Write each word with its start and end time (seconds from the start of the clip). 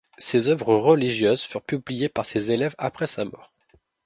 Ses 0.17 0.49
œuvres 0.49 0.77
religieuses 0.77 1.43
furent 1.43 1.61
publiées 1.61 2.09
par 2.09 2.25
ses 2.25 2.51
élèves 2.51 2.73
après 2.79 3.05
sa 3.05 3.23
mort. 3.23 3.51